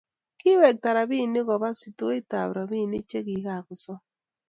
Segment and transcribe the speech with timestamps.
[0.39, 3.99] Kiwekta robinik koba sitoitab robinik chegigasom